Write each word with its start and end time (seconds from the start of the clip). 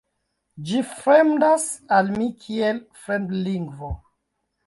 Ĝi 0.69 0.79
fremdas 0.93 1.65
al 1.97 2.09
mi 2.15 2.31
kiel 2.45 2.81
fremdlingvo. 3.05 3.93